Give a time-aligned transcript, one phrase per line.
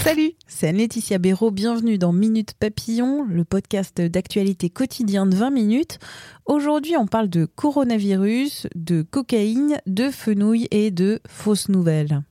[0.00, 1.50] Salut, c'est Laetitia Béraud.
[1.50, 5.98] Bienvenue dans Minute Papillon, le podcast d'actualité quotidien de 20 minutes.
[6.46, 12.22] Aujourd'hui, on parle de coronavirus, de cocaïne, de fenouil et de fausses nouvelles.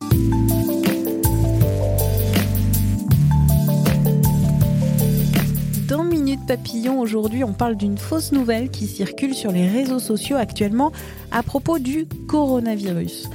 [5.90, 10.38] Dans Minute Papillon, aujourd'hui, on parle d'une fausse nouvelle qui circule sur les réseaux sociaux
[10.38, 10.94] actuellement
[11.31, 13.30] à propos du coronavirus.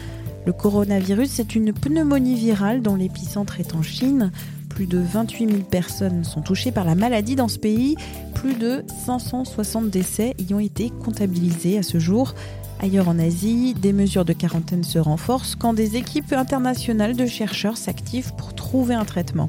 [0.45, 4.32] Le coronavirus, c'est une pneumonie virale dont l'épicentre est en Chine.
[4.68, 7.95] Plus de 28 000 personnes sont touchées par la maladie dans ce pays.
[8.34, 12.34] Plus de 560 décès y ont été comptabilisés à ce jour.
[12.80, 17.77] Ailleurs en Asie, des mesures de quarantaine se renforcent quand des équipes internationales de chercheurs
[17.77, 19.49] s'activent pour trouver un traitement.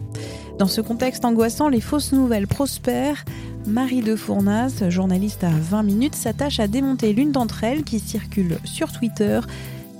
[0.59, 3.25] Dans ce contexte angoissant, les fausses nouvelles prospèrent.
[3.65, 8.59] Marie de Fournas, journaliste à 20 minutes, s'attache à démonter l'une d'entre elles qui circule
[8.63, 9.39] sur Twitter.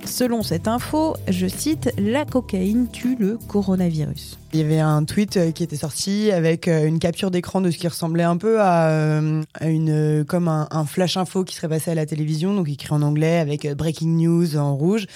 [0.04, 4.38] Selon cette info, je cite, la cocaïne tue le coronavirus.
[4.52, 7.70] Il y avait un tweet euh, qui était sorti avec euh, une capture d'écran de
[7.70, 11.56] ce qui ressemblait un peu à, euh, à une comme un, un, flash info qui
[11.56, 15.06] serait passé à la télévision, donc écrit en anglais avec breaking news en rouge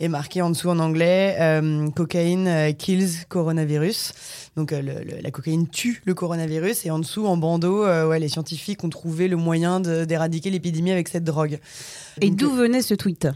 [0.00, 4.12] et marqué en dessous en anglais euh, cocaïne kills coronavirus.
[4.56, 8.18] Donc le, le, la cocaïne tue le coronavirus et en dessous en bandeau, euh, ouais,
[8.18, 11.58] les scientifiques ont trouvé le moyen d'éradiquer l'épidémie avec cette drogue.
[12.20, 13.28] Et d'où venait ce tweet?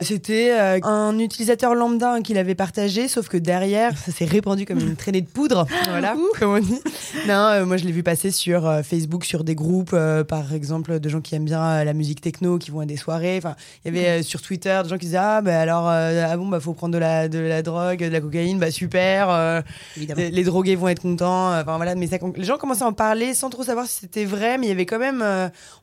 [0.00, 4.78] C'était euh, un utilisateur lambda qui l'avait partagé, sauf que derrière, ça s'est répandu comme
[4.78, 5.66] une traînée de poudre.
[5.88, 6.80] voilà, comme on dit.
[7.26, 10.54] Non, euh, moi je l'ai vu passer sur euh, Facebook, sur des groupes, euh, par
[10.54, 13.36] exemple, de gens qui aiment bien la musique techno, qui vont à des soirées.
[13.36, 16.46] Enfin, il y avait sur Twitter des gens qui disaient ah bah alors ah bon
[16.46, 19.62] bah faut prendre de la de la drogue, de la cocaïne, bah super.
[19.96, 21.52] Les, les, drogués vont être contents.
[21.58, 24.24] Enfin voilà, mais ça, les gens commençaient à en parler sans trop savoir si c'était
[24.24, 25.24] vrai, mais il y avait quand même,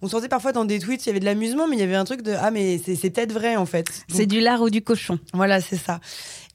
[0.02, 1.96] on sentait parfois dans des tweets, il y avait de l'amusement, mais il y avait
[1.96, 3.88] un truc de ah mais c'est peut-être vrai en fait.
[4.09, 5.19] C'est du lard ou du cochon.
[5.34, 6.00] Voilà, c'est ça.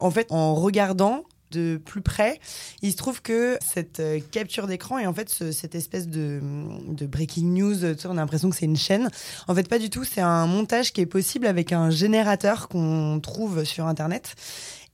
[0.00, 2.40] En fait, en regardant de plus près,
[2.80, 6.40] il se trouve que cette euh, capture d'écran et en fait ce, cette espèce de,
[6.88, 9.10] de breaking news, tu sais, on a l'impression que c'est une chaîne.
[9.48, 10.02] En fait, pas du tout.
[10.04, 14.34] C'est un montage qui est possible avec un générateur qu'on trouve sur Internet.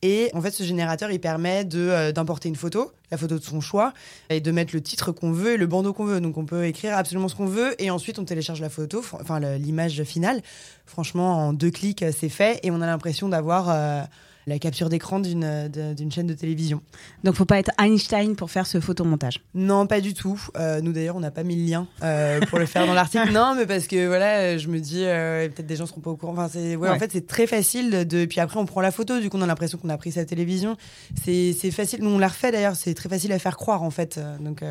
[0.02, 3.60] Et en fait, ce générateur, il permet euh, d'importer une photo, la photo de son
[3.60, 3.92] choix,
[4.30, 6.20] et de mettre le titre qu'on veut et le bandeau qu'on veut.
[6.20, 9.40] Donc, on peut écrire absolument ce qu'on veut, et ensuite, on télécharge la photo, enfin
[9.58, 10.40] l'image finale.
[10.86, 14.02] Franchement, en deux clics, c'est fait, et on a l'impression d'avoir euh,
[14.48, 16.82] la capture d'écran d'une d'une chaîne de télévision.
[17.24, 19.40] Donc, faut pas être Einstein pour faire ce photomontage.
[19.54, 20.40] Non, pas du tout.
[20.56, 23.30] Euh, nous d'ailleurs, on n'a pas mis le lien euh, pour le faire dans l'article.
[23.32, 26.16] non, mais parce que voilà, je me dis euh, peut-être des gens seront pas au
[26.16, 26.32] courant.
[26.32, 26.94] Enfin, c'est ouais, ouais.
[26.94, 28.24] en fait, c'est très facile de.
[28.24, 29.20] Puis après, on prend la photo.
[29.20, 30.76] Du coup, on a l'impression qu'on a pris sa télévision.
[31.24, 32.00] C'est facile.
[32.02, 32.76] Nous, on l'a refait d'ailleurs.
[32.76, 34.18] C'est très facile à faire croire en fait.
[34.40, 34.62] Donc.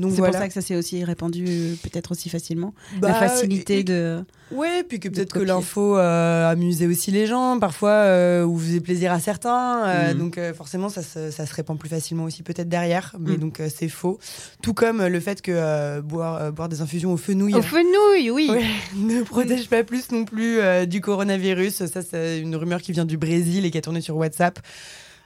[0.00, 0.32] Donc c'est voilà.
[0.32, 2.74] pour ça que ça s'est aussi répandu euh, peut-être aussi facilement.
[2.98, 4.24] Bah, la facilité et, de.
[4.50, 8.80] Ouais, puis que peut-être que l'info euh, amusait aussi les gens, parfois, euh, ou faisait
[8.80, 9.84] plaisir à certains.
[9.86, 10.18] Euh, mmh.
[10.18, 13.14] Donc euh, forcément, ça se, ça se, répand plus facilement aussi peut-être derrière.
[13.20, 13.38] Mais mmh.
[13.38, 14.18] donc c'est faux.
[14.62, 17.54] Tout comme le fait que boire, boire des infusions au fenouil.
[17.54, 18.48] Au fenouil, oui.
[18.50, 18.64] Ouais,
[18.96, 21.86] ne protège pas plus non plus du coronavirus.
[21.86, 24.58] Ça, c'est une rumeur qui vient du Brésil et qui a tourné sur WhatsApp.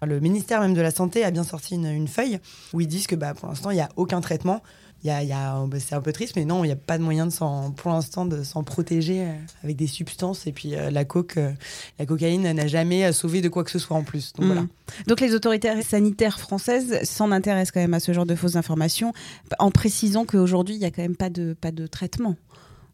[0.06, 2.38] Le ministère même de la Santé a bien sorti une, une feuille
[2.72, 4.62] où ils disent que bah, pour l'instant, il n'y a aucun traitement.
[5.03, 6.97] Y a, y a, bah, c'est un peu triste, mais non, il n'y a pas
[6.97, 9.26] de moyen de s'en, pour l'instant de s'en protéger
[9.62, 10.47] avec des substances.
[10.47, 11.53] Et puis euh, la coke, euh,
[11.98, 14.32] la cocaïne n'a jamais sauvé de quoi que ce soit en plus.
[14.32, 14.48] Donc, mmh.
[14.48, 14.66] voilà.
[15.06, 19.12] Donc les autorités sanitaires françaises s'en intéressent quand même à ce genre de fausses informations,
[19.59, 22.37] en précisant qu'aujourd'hui, il n'y a quand même pas de, pas de traitement.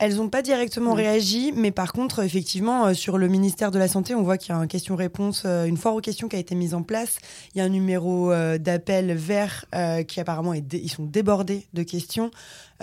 [0.02, 0.96] Elles n'ont pas directement mmh.
[0.96, 4.48] réagi, mais par contre, effectivement, euh, sur le ministère de la Santé, on voit qu'il
[4.48, 7.18] y a un question-réponse, euh, une foire aux questions qui a été mise en place.
[7.54, 9.66] Il y a un numéro euh, d'appel vert
[10.08, 12.30] qui apparemment est ils sont débordés de questions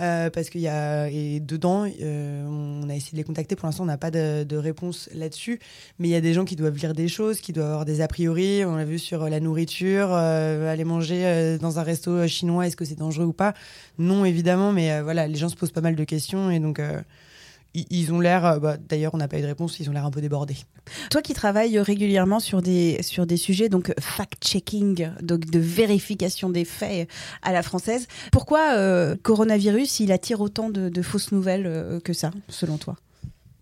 [0.00, 3.56] euh, parce qu'il y a et dedans, euh, on a essayé de les contacter.
[3.56, 5.60] Pour l'instant, on n'a pas de, de réponse là-dessus,
[5.98, 8.00] mais il y a des gens qui doivent lire des choses, qui doivent avoir des
[8.00, 8.64] a priori.
[8.64, 12.98] On l'a vu sur la nourriture, aller manger dans un resto chinois, est-ce que c'est
[12.98, 13.54] dangereux ou pas?
[13.98, 16.80] Non, évidemment, mais voilà, les gens se posent pas mal de questions et donc
[17.74, 20.10] ils ont l'air, bah, d'ailleurs on n'a pas eu de réponse, ils ont l'air un
[20.10, 20.56] peu débordés.
[21.10, 26.64] Toi qui travailles régulièrement sur des, sur des sujets, donc fact-checking, donc de vérification des
[26.64, 27.08] faits
[27.42, 32.12] à la française, pourquoi euh, coronavirus, il attire autant de, de fausses nouvelles euh, que
[32.12, 32.96] ça, selon toi?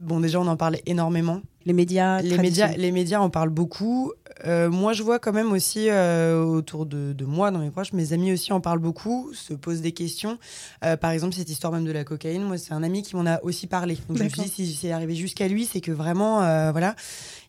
[0.00, 1.40] Bon, déjà on en parlait énormément.
[1.66, 4.12] Les médias les médias, les médias en parlent beaucoup.
[4.44, 8.12] Euh, moi, je vois quand même aussi euh, autour de, moi, dans mes proches, mes
[8.12, 10.38] amis aussi en parlent beaucoup, se posent des questions.
[10.84, 13.26] Euh, par exemple, cette histoire même de la cocaïne, moi, c'est un ami qui m'en
[13.26, 13.98] a aussi parlé.
[14.08, 16.40] Donc, je me suis dit, si c'est arrivé jusqu'à lui, c'est que vraiment,
[16.70, 16.94] voilà,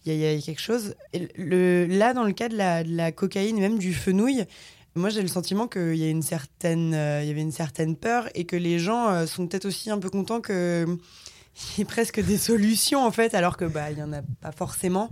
[0.05, 0.95] il y, a quelque chose.
[1.13, 4.45] le, là, dans le cas de la, de la cocaïne, même du fenouil,
[4.95, 6.89] moi, j'ai le sentiment qu'il y a une certaine,
[7.21, 10.09] il y avait une certaine peur et que les gens sont peut-être aussi un peu
[10.09, 10.87] contents que
[11.57, 14.21] il y a presque des solutions en fait, alors que bah il y en a
[14.41, 15.09] pas forcément.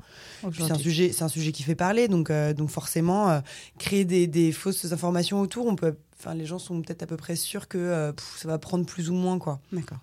[0.53, 3.39] C'est un sujet, c'est un sujet qui fait parler, donc euh, donc forcément euh,
[3.79, 7.17] créer des, des, fausses informations autour, on peut, enfin les gens sont peut-être à peu
[7.17, 9.59] près sûrs que euh, ça va prendre plus ou moins quoi.
[9.71, 9.99] D'accord.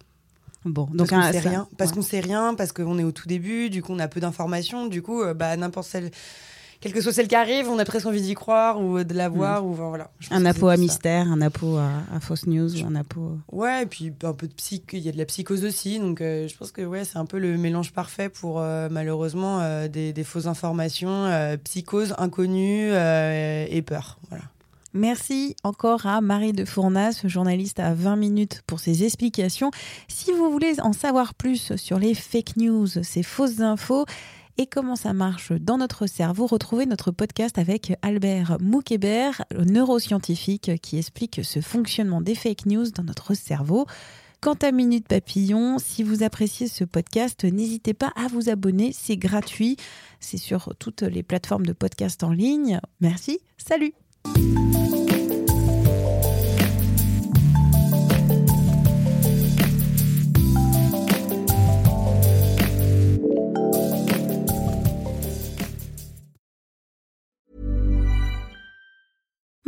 [0.65, 3.27] Bon, donc parce qu'on sait rien, parce qu'on sait rien, parce qu'on est au tout
[3.29, 6.11] début, du coup on a peu d'informations, du coup bah n'importe quelle
[6.82, 9.31] quelle que soit celle qui arrive, on a presque envie d'y croire ou de la
[9.31, 9.32] mm.
[9.32, 9.64] voir.
[9.64, 13.38] Ou, voilà, un apo à mystère, un apo à, fausse news, ou un apo.
[13.52, 16.00] Ouais, et puis un peu de psych, il y a de la psychose aussi.
[16.00, 19.61] Donc euh, je pense que ouais, c'est un peu le mélange parfait pour euh, malheureusement
[19.61, 21.31] euh, des, fausses informations,
[21.62, 24.19] psychose, inconnue et peur.
[24.29, 24.44] Voilà.
[24.93, 29.70] Merci encore à Marie de Fournas, journaliste à 20 minutes pour ses explications.
[30.08, 34.05] Si vous voulez en savoir plus sur les fake news, ces fausses infos,
[34.59, 36.47] et comment ça marche dans notre cerveau?
[36.47, 43.05] Retrouvez notre podcast avec Albert Moukébert, neuroscientifique, qui explique ce fonctionnement des fake news dans
[43.05, 43.87] notre cerveau.
[44.41, 49.17] Quant à Minute Papillon, si vous appréciez ce podcast, n'hésitez pas à vous abonner, c'est
[49.17, 49.77] gratuit,
[50.19, 52.81] c'est sur toutes les plateformes de podcast en ligne.
[53.01, 53.95] Merci, salut